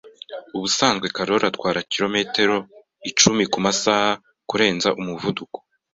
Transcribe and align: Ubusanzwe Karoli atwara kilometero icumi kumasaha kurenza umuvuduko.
Ubusanzwe 0.55 1.05
Karoli 1.15 1.45
atwara 1.47 1.79
kilometero 1.91 2.55
icumi 3.09 3.43
kumasaha 3.51 4.11
kurenza 4.49 4.89
umuvuduko. 4.99 5.57